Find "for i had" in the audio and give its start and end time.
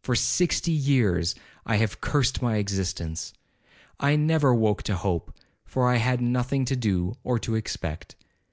5.64-6.20